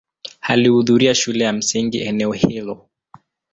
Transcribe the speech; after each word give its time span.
Alihudhuria 0.41 1.15
shule 1.15 1.43
ya 1.43 1.53
msingi 1.53 1.99
eneo 2.01 2.31
hilo. 2.31 2.89